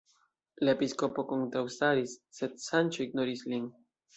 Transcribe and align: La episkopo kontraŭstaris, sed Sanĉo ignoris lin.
La 0.67 0.73
episkopo 0.77 1.25
kontraŭstaris, 1.33 2.15
sed 2.39 2.59
Sanĉo 2.67 3.07
ignoris 3.07 3.47
lin. 3.53 3.71